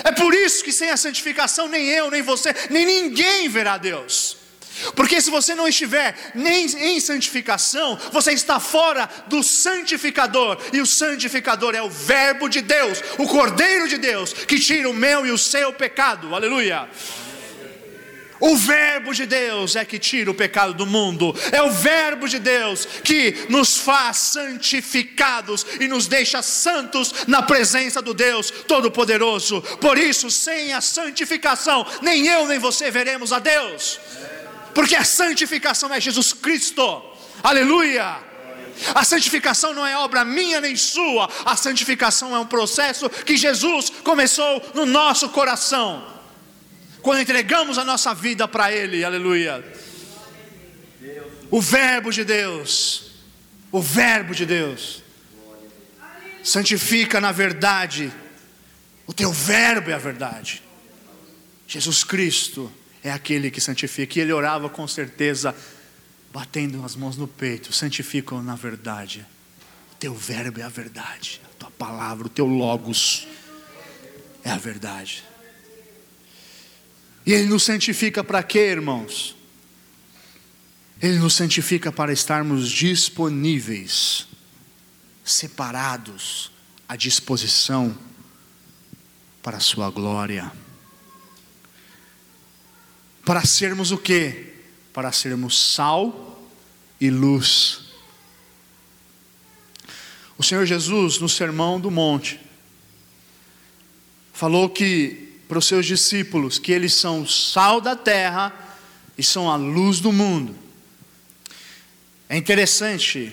É 0.03 0.11
por 0.11 0.33
isso 0.33 0.63
que 0.63 0.71
sem 0.71 0.89
a 0.89 0.97
santificação, 0.97 1.67
nem 1.67 1.87
eu, 1.87 2.09
nem 2.09 2.21
você, 2.21 2.53
nem 2.69 2.85
ninguém 2.85 3.47
verá 3.47 3.77
Deus. 3.77 4.37
Porque 4.95 5.21
se 5.21 5.29
você 5.29 5.55
não 5.55 5.67
estiver 5.67 6.31
nem 6.35 6.65
em 6.65 6.99
santificação, 6.99 7.99
você 8.11 8.31
está 8.31 8.59
fora 8.59 9.09
do 9.27 9.43
santificador, 9.43 10.57
e 10.73 10.81
o 10.81 10.85
santificador 10.85 11.75
é 11.75 11.81
o 11.81 11.89
Verbo 11.89 12.47
de 12.47 12.61
Deus, 12.61 13.01
o 13.17 13.27
Cordeiro 13.27 13.87
de 13.87 13.97
Deus, 13.97 14.33
que 14.33 14.59
tira 14.59 14.89
o 14.89 14.93
meu 14.93 15.25
e 15.25 15.31
o 15.31 15.37
seu 15.37 15.73
pecado, 15.73 16.33
aleluia. 16.35 16.87
O 18.39 18.55
Verbo 18.55 19.13
de 19.13 19.25
Deus 19.25 19.75
é 19.75 19.85
que 19.85 19.97
tira 19.97 20.29
o 20.29 20.35
pecado 20.35 20.73
do 20.73 20.85
mundo, 20.85 21.33
é 21.51 21.61
o 21.61 21.71
Verbo 21.71 22.27
de 22.27 22.37
Deus 22.37 22.85
que 23.03 23.45
nos 23.49 23.77
faz 23.77 24.17
santificados 24.17 25.65
e 25.79 25.87
nos 25.87 26.07
deixa 26.07 26.41
santos 26.41 27.25
na 27.27 27.41
presença 27.41 28.01
do 28.01 28.13
Deus 28.13 28.51
Todo-Poderoso. 28.67 29.61
Por 29.79 29.97
isso, 29.97 30.29
sem 30.29 30.73
a 30.73 30.81
santificação, 30.81 31.85
nem 32.01 32.27
eu 32.27 32.47
nem 32.47 32.59
você 32.59 32.91
veremos 32.91 33.31
a 33.31 33.39
Deus, 33.39 33.99
porque 34.75 34.95
a 34.95 35.05
santificação 35.05 35.91
é 35.93 36.01
Jesus 36.01 36.33
Cristo, 36.33 37.01
aleluia. 37.41 38.19
A 38.93 39.05
santificação 39.05 39.73
não 39.73 39.87
é 39.87 39.97
obra 39.97 40.25
minha 40.25 40.59
nem 40.59 40.75
sua, 40.75 41.29
a 41.45 41.55
santificação 41.55 42.35
é 42.35 42.39
um 42.39 42.45
processo 42.45 43.09
que 43.09 43.37
Jesus 43.37 43.89
começou 44.03 44.61
no 44.75 44.85
nosso 44.85 45.29
coração. 45.29 46.05
Quando 47.01 47.21
entregamos 47.21 47.77
a 47.77 47.85
nossa 47.85 48.13
vida 48.13 48.49
para 48.49 48.69
Ele, 48.69 49.05
aleluia. 49.05 49.63
O 51.49 51.61
Verbo 51.61 52.11
de 52.11 52.25
Deus, 52.25 53.11
o 53.71 53.81
Verbo 53.81 54.35
de 54.35 54.45
Deus, 54.45 55.01
santifica 56.43 57.21
na 57.21 57.31
verdade, 57.31 58.11
o 59.07 59.13
teu 59.13 59.31
Verbo 59.31 59.89
é 59.89 59.93
a 59.93 59.99
verdade. 59.99 60.61
Jesus 61.65 62.03
Cristo 62.03 62.69
é 63.05 63.11
aquele 63.11 63.51
que 63.51 63.61
santifica, 63.61 64.17
e 64.17 64.21
ele 64.23 64.33
orava 64.33 64.67
com 64.67 64.87
certeza, 64.87 65.55
batendo 66.33 66.83
as 66.83 66.95
mãos 66.95 67.15
no 67.15 67.27
peito: 67.27 67.71
santifica 67.71 68.35
na 68.41 68.55
verdade, 68.55 69.23
o 69.91 69.95
teu 69.95 70.15
Verbo 70.15 70.59
é 70.59 70.63
a 70.63 70.69
verdade, 70.69 71.39
a 71.45 71.53
tua 71.59 71.69
palavra, 71.69 72.25
o 72.25 72.29
teu 72.29 72.47
Logos 72.47 73.27
é 74.43 74.49
a 74.49 74.57
verdade. 74.57 75.23
E 77.27 77.31
Ele 77.31 77.47
nos 77.47 77.61
santifica 77.61 78.23
para 78.23 78.41
quê, 78.41 78.71
irmãos? 78.71 79.35
Ele 80.99 81.19
nos 81.19 81.35
santifica 81.35 81.91
para 81.91 82.11
estarmos 82.11 82.71
disponíveis, 82.71 84.25
separados, 85.23 86.51
à 86.89 86.95
disposição 86.95 87.95
para 89.43 89.57
a 89.57 89.59
Sua 89.59 89.91
glória. 89.91 90.51
Para 93.25 93.43
sermos 93.43 93.91
o 93.91 93.97
quê? 93.97 94.53
Para 94.93 95.11
sermos 95.11 95.73
sal 95.73 96.47
e 97.01 97.09
luz. 97.09 97.81
O 100.37 100.43
Senhor 100.43 100.65
Jesus, 100.65 101.17
no 101.17 101.27
Sermão 101.27 101.79
do 101.79 101.89
Monte, 101.89 102.39
falou 104.31 104.69
que 104.69 105.39
para 105.47 105.57
os 105.57 105.65
seus 105.65 105.85
discípulos 105.85 106.59
que 106.59 106.71
eles 106.71 106.93
são 106.93 107.25
sal 107.25 107.81
da 107.81 107.95
terra 107.95 108.53
e 109.17 109.23
são 109.23 109.49
a 109.49 109.55
luz 109.55 109.99
do 109.99 110.11
mundo. 110.11 110.55
É 112.29 112.37
interessante, 112.37 113.31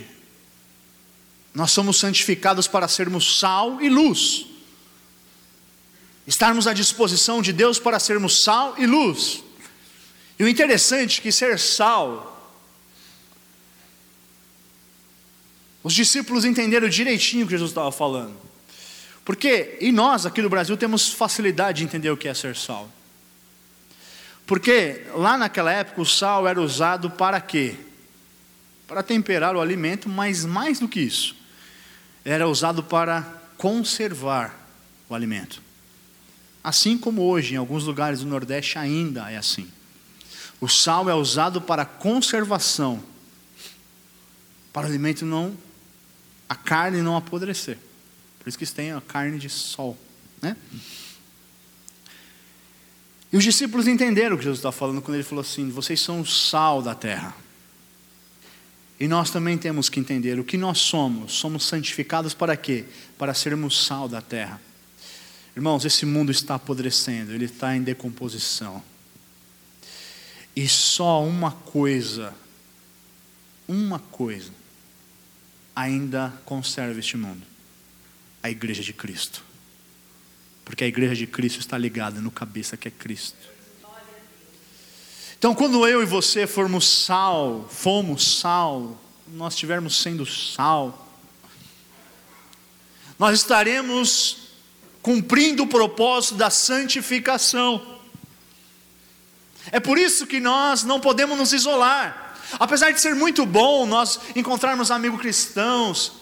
nós 1.54 1.70
somos 1.70 1.98
santificados 1.98 2.66
para 2.66 2.88
sermos 2.88 3.38
sal 3.38 3.80
e 3.80 3.88
luz, 3.88 4.46
estarmos 6.26 6.66
à 6.66 6.72
disposição 6.72 7.42
de 7.42 7.52
Deus 7.52 7.78
para 7.78 7.98
sermos 7.98 8.42
sal 8.42 8.74
e 8.78 8.86
luz. 8.86 9.42
E 10.38 10.44
o 10.44 10.48
interessante 10.48 11.20
é 11.20 11.22
que 11.22 11.32
ser 11.32 11.58
sal, 11.58 12.32
os 15.82 15.94
discípulos 15.94 16.44
entenderam 16.44 16.88
direitinho 16.88 17.44
o 17.44 17.48
que 17.48 17.54
Jesus 17.54 17.70
estava 17.70 17.90
falando. 17.90 18.36
Porque, 19.24 19.76
e 19.80 19.92
nós 19.92 20.26
aqui 20.26 20.42
no 20.42 20.48
Brasil 20.48 20.76
temos 20.76 21.10
facilidade 21.10 21.78
de 21.78 21.84
entender 21.84 22.10
o 22.10 22.16
que 22.16 22.28
é 22.28 22.34
ser 22.34 22.56
sal. 22.56 22.88
Porque 24.46 25.06
lá 25.14 25.38
naquela 25.38 25.72
época 25.72 26.00
o 26.00 26.06
sal 26.06 26.46
era 26.46 26.60
usado 26.60 27.10
para 27.10 27.40
quê? 27.40 27.76
Para 28.86 29.02
temperar 29.02 29.56
o 29.56 29.60
alimento, 29.60 30.08
mas 30.08 30.44
mais 30.44 30.78
do 30.78 30.88
que 30.88 31.00
isso, 31.00 31.36
era 32.24 32.48
usado 32.48 32.82
para 32.82 33.22
conservar 33.56 34.68
o 35.08 35.14
alimento. 35.14 35.62
Assim 36.62 36.98
como 36.98 37.22
hoje, 37.22 37.54
em 37.54 37.56
alguns 37.56 37.84
lugares 37.84 38.20
do 38.20 38.26
Nordeste 38.26 38.78
ainda 38.78 39.30
é 39.30 39.36
assim. 39.36 39.68
O 40.62 40.68
sal 40.68 41.10
é 41.10 41.14
usado 41.14 41.60
para 41.60 41.84
conservação, 41.84 43.02
para 44.72 44.86
o 44.86 44.88
alimento 44.88 45.26
não, 45.26 45.58
a 46.48 46.54
carne 46.54 47.02
não 47.02 47.16
apodrecer. 47.16 47.76
Por 48.38 48.48
isso 48.48 48.56
que 48.56 48.62
eles 48.62 48.72
têm 48.72 48.92
a 48.92 49.00
carne 49.00 49.40
de 49.40 49.48
sol, 49.48 49.98
né? 50.40 50.56
E 53.32 53.36
os 53.36 53.42
discípulos 53.42 53.88
entenderam 53.88 54.36
o 54.36 54.38
que 54.38 54.44
Jesus 54.44 54.60
está 54.60 54.70
falando 54.70 55.02
quando 55.02 55.16
ele 55.16 55.24
falou 55.24 55.42
assim: 55.42 55.68
vocês 55.68 56.00
são 56.00 56.20
o 56.20 56.26
sal 56.26 56.80
da 56.80 56.94
terra. 56.94 57.34
E 59.00 59.08
nós 59.08 59.30
também 59.30 59.58
temos 59.58 59.88
que 59.88 59.98
entender 59.98 60.38
o 60.38 60.44
que 60.44 60.56
nós 60.56 60.78
somos. 60.78 61.32
Somos 61.32 61.64
santificados 61.64 62.34
para 62.34 62.56
quê? 62.56 62.84
Para 63.18 63.34
sermos 63.34 63.84
sal 63.84 64.08
da 64.08 64.20
terra. 64.20 64.60
Irmãos, 65.56 65.84
esse 65.84 66.06
mundo 66.06 66.30
está 66.30 66.54
apodrecendo, 66.54 67.32
ele 67.32 67.46
está 67.46 67.74
em 67.74 67.82
decomposição. 67.82 68.91
E 70.54 70.68
só 70.68 71.24
uma 71.24 71.52
coisa, 71.52 72.34
uma 73.66 73.98
coisa, 73.98 74.52
ainda 75.74 76.32
conserva 76.44 76.98
este 76.98 77.16
mundo: 77.16 77.42
a 78.42 78.50
igreja 78.50 78.82
de 78.82 78.92
Cristo. 78.92 79.42
Porque 80.64 80.84
a 80.84 80.86
igreja 80.86 81.14
de 81.14 81.26
Cristo 81.26 81.60
está 81.60 81.76
ligada 81.76 82.20
no 82.20 82.30
cabeça 82.30 82.76
que 82.76 82.88
é 82.88 82.90
Cristo. 82.90 83.52
Então, 85.38 85.56
quando 85.56 85.88
eu 85.88 86.00
e 86.02 86.06
você 86.06 86.46
formos 86.46 87.04
sal, 87.04 87.68
fomos 87.68 88.38
sal, 88.38 88.96
nós 89.26 89.54
estivermos 89.54 90.00
sendo 90.00 90.24
sal, 90.24 91.08
nós 93.18 93.40
estaremos 93.40 94.38
cumprindo 95.02 95.64
o 95.64 95.66
propósito 95.66 96.36
da 96.36 96.48
santificação. 96.48 97.91
É 99.70 99.78
por 99.78 99.98
isso 99.98 100.26
que 100.26 100.40
nós 100.40 100.82
não 100.82 100.98
podemos 100.98 101.38
nos 101.38 101.52
isolar. 101.52 102.36
Apesar 102.58 102.90
de 102.90 103.00
ser 103.00 103.14
muito 103.14 103.46
bom 103.46 103.86
nós 103.86 104.18
encontrarmos 104.34 104.90
amigos 104.90 105.20
cristãos 105.20 106.12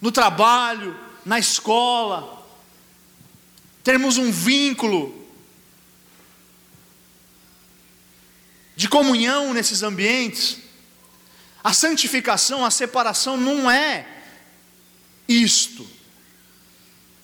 no 0.00 0.10
trabalho, 0.10 0.98
na 1.24 1.38
escola, 1.38 2.44
termos 3.84 4.16
um 4.16 4.30
vínculo 4.30 5.22
de 8.74 8.88
comunhão 8.88 9.52
nesses 9.52 9.82
ambientes, 9.82 10.58
a 11.62 11.72
santificação, 11.72 12.64
a 12.64 12.70
separação 12.70 13.36
não 13.36 13.70
é 13.70 14.06
isto. 15.28 15.86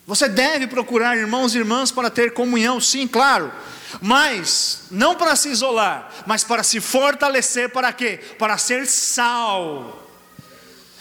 Você 0.06 0.28
deve 0.28 0.66
procurar 0.66 1.16
irmãos 1.16 1.54
e 1.54 1.58
irmãs 1.58 1.90
para 1.90 2.08
ter 2.08 2.32
comunhão, 2.32 2.80
sim, 2.80 3.06
claro, 3.06 3.52
mas 4.00 4.84
não 4.90 5.14
para 5.14 5.36
se 5.36 5.48
isolar, 5.48 6.10
mas 6.26 6.44
para 6.44 6.62
se 6.62 6.80
fortalecer, 6.80 7.70
para 7.70 7.92
quê? 7.92 8.20
Para 8.38 8.58
ser 8.58 8.86
sal. 8.86 10.06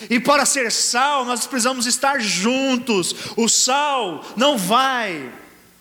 E 0.09 0.19
para 0.19 0.45
ser 0.45 0.71
sal, 0.71 1.25
nós 1.25 1.47
precisamos 1.47 1.85
estar 1.85 2.19
juntos. 2.19 3.15
O 3.35 3.49
sal 3.49 4.23
não 4.35 4.57
vai 4.57 5.31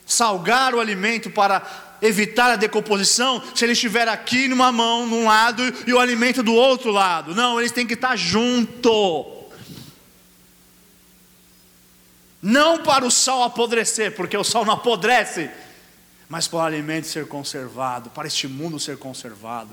salgar 0.07 0.75
o 0.75 0.81
alimento 0.81 1.31
para 1.31 1.63
evitar 2.01 2.51
a 2.51 2.57
decomposição 2.57 3.43
se 3.55 3.65
ele 3.65 3.73
estiver 3.73 4.09
aqui 4.09 4.49
numa 4.49 4.71
mão, 4.71 5.07
num 5.07 5.27
lado, 5.27 5.63
e 5.87 5.93
o 5.93 5.99
alimento 5.99 6.43
do 6.43 6.55
outro 6.55 6.91
lado. 6.91 7.35
Não, 7.35 7.59
eles 7.59 7.73
têm 7.73 7.87
que 7.87 7.95
estar 7.95 8.17
junto. 8.17 9.35
Não 12.41 12.79
para 12.79 13.05
o 13.05 13.11
sal 13.11 13.43
apodrecer, 13.43 14.15
porque 14.15 14.37
o 14.37 14.45
sal 14.45 14.65
não 14.65 14.75
apodrece, 14.75 15.51
mas 16.29 16.49
para 16.49 16.59
o 16.59 16.63
alimento 16.63 17.07
ser 17.07 17.27
conservado, 17.27 18.11
para 18.11 18.27
este 18.27 18.49
mundo 18.49 18.81
ser 18.81 18.99
conservado. 18.99 19.71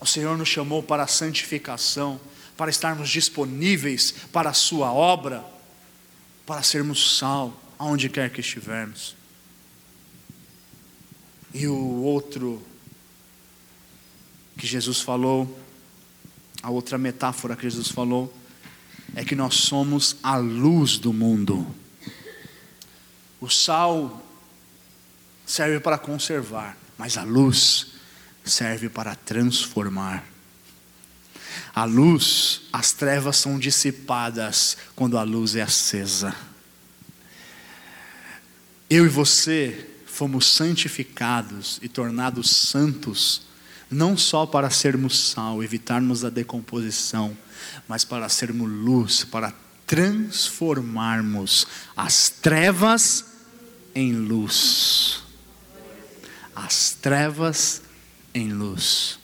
O 0.00 0.06
Senhor 0.06 0.36
nos 0.36 0.48
chamou 0.48 0.82
para 0.82 1.04
a 1.04 1.06
santificação, 1.06 2.20
para 2.56 2.70
estarmos 2.70 3.08
disponíveis 3.08 4.12
para 4.32 4.50
a 4.50 4.54
Sua 4.54 4.92
obra, 4.92 5.44
para 6.46 6.62
sermos 6.62 7.18
sal, 7.18 7.60
aonde 7.78 8.08
quer 8.08 8.30
que 8.30 8.40
estivermos. 8.40 9.16
E 11.54 11.66
o 11.66 12.02
outro 12.02 12.62
que 14.56 14.66
Jesus 14.66 15.00
falou, 15.00 15.58
a 16.62 16.70
outra 16.70 16.96
metáfora 16.96 17.56
que 17.56 17.68
Jesus 17.68 17.88
falou, 17.88 18.32
é 19.14 19.24
que 19.24 19.34
nós 19.34 19.54
somos 19.56 20.16
a 20.22 20.36
luz 20.36 20.98
do 20.98 21.12
mundo. 21.12 21.66
O 23.40 23.48
sal 23.50 24.21
serve 25.52 25.78
para 25.80 25.98
conservar, 25.98 26.78
mas 26.96 27.18
a 27.18 27.24
luz 27.24 27.88
serve 28.42 28.88
para 28.88 29.14
transformar. 29.14 30.24
A 31.74 31.84
luz, 31.84 32.62
as 32.72 32.92
trevas 32.92 33.36
são 33.36 33.58
dissipadas 33.58 34.78
quando 34.96 35.18
a 35.18 35.22
luz 35.22 35.54
é 35.54 35.60
acesa. 35.60 36.34
Eu 38.88 39.04
e 39.04 39.08
você 39.10 39.90
fomos 40.06 40.46
santificados 40.46 41.78
e 41.82 41.88
tornados 41.88 42.48
santos, 42.68 43.42
não 43.90 44.16
só 44.16 44.46
para 44.46 44.70
sermos 44.70 45.32
sal, 45.32 45.62
evitarmos 45.62 46.24
a 46.24 46.30
decomposição, 46.30 47.36
mas 47.86 48.06
para 48.06 48.26
sermos 48.30 48.70
luz, 48.70 49.22
para 49.24 49.52
transformarmos 49.86 51.66
as 51.94 52.30
trevas 52.30 53.26
em 53.94 54.14
luz. 54.14 54.91
As 57.02 57.10
trevas 57.10 57.82
em 58.32 58.52
luz. 58.52 59.18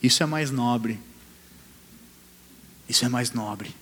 Isso 0.00 0.22
é 0.22 0.26
mais 0.26 0.52
nobre. 0.52 1.00
Isso 2.88 3.04
é 3.04 3.08
mais 3.08 3.32
nobre. 3.32 3.74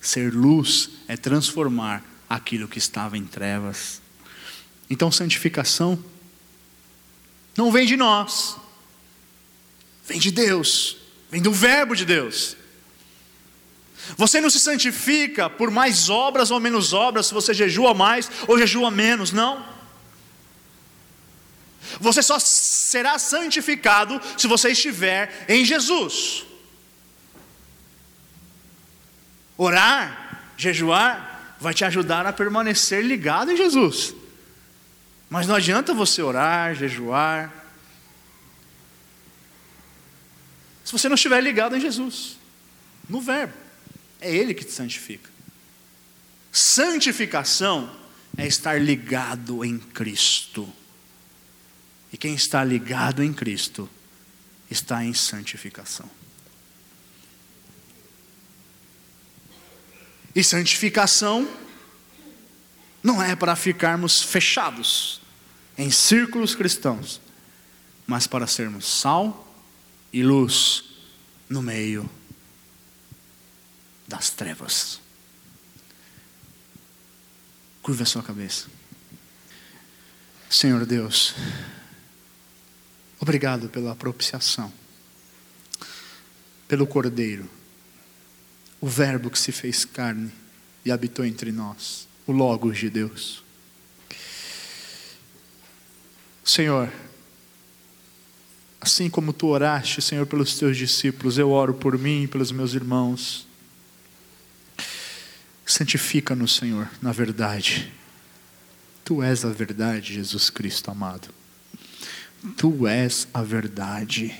Ser 0.00 0.34
luz 0.34 0.90
é 1.06 1.16
transformar 1.16 2.02
aquilo 2.28 2.66
que 2.66 2.78
estava 2.78 3.16
em 3.16 3.24
trevas. 3.24 4.02
Então, 4.90 5.12
santificação 5.12 6.02
não 7.56 7.70
vem 7.70 7.86
de 7.86 7.96
nós, 7.96 8.56
vem 10.04 10.18
de 10.18 10.32
Deus, 10.32 10.96
vem 11.30 11.40
do 11.40 11.52
Verbo 11.52 11.94
de 11.94 12.04
Deus. 12.04 12.56
Você 14.16 14.40
não 14.40 14.50
se 14.50 14.58
santifica 14.58 15.48
por 15.48 15.70
mais 15.70 16.08
obras 16.08 16.50
ou 16.50 16.58
menos 16.58 16.92
obras, 16.92 17.26
se 17.26 17.34
você 17.34 17.54
jejua 17.54 17.94
mais 17.94 18.28
ou 18.48 18.58
jejua 18.58 18.90
menos, 18.90 19.30
não. 19.30 19.75
Você 22.00 22.22
só 22.22 22.38
será 22.38 23.18
santificado 23.18 24.20
se 24.36 24.46
você 24.46 24.70
estiver 24.70 25.46
em 25.48 25.64
Jesus. 25.64 26.44
Orar, 29.56 30.42
jejuar, 30.56 31.56
vai 31.60 31.72
te 31.72 31.84
ajudar 31.84 32.26
a 32.26 32.32
permanecer 32.32 33.04
ligado 33.04 33.50
em 33.50 33.56
Jesus. 33.56 34.14
Mas 35.28 35.46
não 35.46 35.54
adianta 35.54 35.94
você 35.94 36.22
orar, 36.22 36.74
jejuar, 36.74 37.52
se 40.86 40.92
você 40.92 41.08
não 41.08 41.16
estiver 41.16 41.40
ligado 41.40 41.76
em 41.76 41.80
Jesus, 41.80 42.36
no 43.08 43.20
Verbo. 43.20 43.54
É 44.20 44.32
Ele 44.32 44.54
que 44.54 44.64
te 44.64 44.70
santifica. 44.70 45.28
Santificação 46.52 47.90
é 48.36 48.46
estar 48.46 48.80
ligado 48.80 49.64
em 49.64 49.78
Cristo. 49.78 50.72
E 52.12 52.16
quem 52.16 52.34
está 52.34 52.62
ligado 52.64 53.22
em 53.22 53.32
Cristo 53.32 53.88
está 54.70 55.04
em 55.04 55.12
santificação. 55.12 56.08
E 60.34 60.44
santificação 60.44 61.48
não 63.02 63.22
é 63.22 63.34
para 63.34 63.56
ficarmos 63.56 64.22
fechados 64.22 65.20
em 65.78 65.90
círculos 65.90 66.54
cristãos, 66.54 67.20
mas 68.06 68.26
para 68.26 68.46
sermos 68.46 68.86
sal 68.86 69.42
e 70.12 70.22
luz 70.22 70.84
no 71.48 71.62
meio 71.62 72.08
das 74.06 74.30
trevas. 74.30 75.00
Curva 77.82 78.02
a 78.02 78.06
sua 78.06 78.22
cabeça. 78.22 78.66
Senhor 80.50 80.84
Deus, 80.84 81.34
obrigado 83.20 83.68
pela 83.68 83.94
propiciação, 83.94 84.72
pelo 86.68 86.86
Cordeiro, 86.86 87.48
o 88.80 88.86
Verbo 88.86 89.30
que 89.30 89.38
se 89.38 89.52
fez 89.52 89.84
carne 89.84 90.30
e 90.84 90.90
habitou 90.90 91.24
entre 91.24 91.50
nós, 91.50 92.06
o 92.26 92.32
Logos 92.32 92.78
de 92.78 92.90
Deus. 92.90 93.42
Senhor, 96.44 96.92
assim 98.80 99.10
como 99.10 99.32
tu 99.32 99.48
oraste, 99.48 100.00
Senhor, 100.00 100.26
pelos 100.26 100.56
teus 100.56 100.76
discípulos, 100.76 101.38
eu 101.38 101.50
oro 101.50 101.74
por 101.74 101.98
mim 101.98 102.22
e 102.22 102.28
pelos 102.28 102.52
meus 102.52 102.72
irmãos. 102.72 103.46
Santifica-nos, 105.66 106.54
Senhor, 106.54 106.88
na 107.02 107.10
verdade. 107.10 107.92
Tu 109.04 109.22
és 109.22 109.44
a 109.44 109.48
verdade, 109.48 110.14
Jesus 110.14 110.50
Cristo 110.50 110.90
amado. 110.90 111.28
Tu 112.56 112.86
és 112.86 113.28
a 113.32 113.42
verdade. 113.42 114.34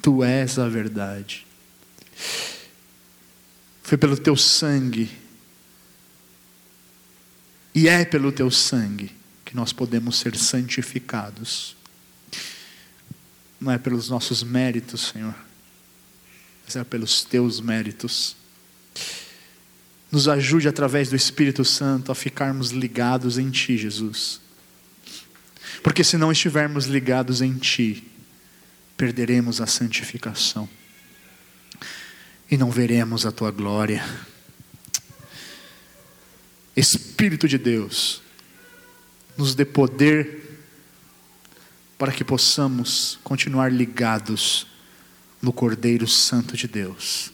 Tu 0.00 0.24
és 0.24 0.58
a 0.58 0.68
verdade. 0.68 1.46
Foi 3.82 3.98
pelo 3.98 4.16
teu 4.16 4.36
sangue, 4.36 5.10
e 7.74 7.88
é 7.88 8.04
pelo 8.04 8.32
teu 8.32 8.50
sangue, 8.50 9.10
que 9.44 9.56
nós 9.56 9.72
podemos 9.72 10.18
ser 10.18 10.36
santificados. 10.36 11.76
Não 13.60 13.70
é 13.70 13.78
pelos 13.78 14.08
nossos 14.08 14.42
méritos, 14.42 15.12
Senhor, 15.12 15.34
mas 16.64 16.76
é 16.76 16.84
pelos 16.84 17.22
teus 17.22 17.60
méritos. 17.60 18.36
Nos 20.10 20.28
ajude 20.28 20.68
através 20.68 21.08
do 21.08 21.16
Espírito 21.16 21.64
Santo 21.64 22.12
a 22.12 22.14
ficarmos 22.14 22.70
ligados 22.70 23.38
em 23.38 23.50
Ti, 23.50 23.78
Jesus. 23.78 24.40
Porque 25.82 26.04
se 26.04 26.16
não 26.16 26.30
estivermos 26.30 26.86
ligados 26.86 27.42
em 27.42 27.56
Ti, 27.58 28.06
perderemos 28.96 29.60
a 29.60 29.66
santificação 29.66 30.68
e 32.50 32.56
não 32.56 32.70
veremos 32.70 33.26
a 33.26 33.32
Tua 33.32 33.50
glória. 33.50 34.04
Espírito 36.76 37.48
de 37.48 37.58
Deus, 37.58 38.22
nos 39.36 39.54
dê 39.54 39.64
poder 39.64 40.60
para 41.98 42.12
que 42.12 42.24
possamos 42.24 43.18
continuar 43.22 43.72
ligados 43.72 44.66
no 45.40 45.52
Cordeiro 45.52 46.06
Santo 46.06 46.56
de 46.56 46.68
Deus, 46.68 47.32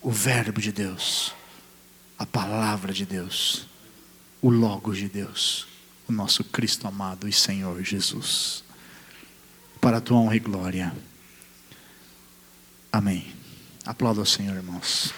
o 0.00 0.10
Verbo 0.10 0.60
de 0.60 0.72
Deus, 0.72 1.34
a 2.18 2.26
Palavra 2.26 2.92
de 2.92 3.06
Deus, 3.06 3.66
o 4.40 4.50
Logos 4.50 4.98
de 4.98 5.08
Deus, 5.08 5.66
o 6.08 6.12
nosso 6.12 6.44
Cristo 6.44 6.86
amado 6.86 7.28
e 7.28 7.32
Senhor 7.32 7.82
Jesus, 7.82 8.64
para 9.80 9.98
a 9.98 10.00
tua 10.00 10.18
honra 10.18 10.36
e 10.36 10.40
glória. 10.40 10.94
Amém. 12.92 13.32
Aplauda 13.84 14.20
o 14.20 14.26
Senhor, 14.26 14.54
irmãos. 14.54 15.12